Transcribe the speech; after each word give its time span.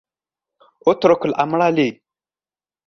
اترك 0.87 1.25
الأمر 1.25 1.69
لي. 1.71 2.01